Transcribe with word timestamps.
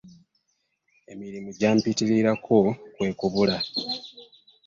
Emirimu 1.11 1.49
gyampitirirako 1.59 2.57
kwe 2.95 3.09
kubula. 3.19 3.57